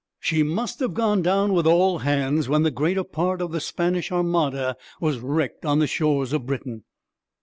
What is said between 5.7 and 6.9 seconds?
the shores of Britain.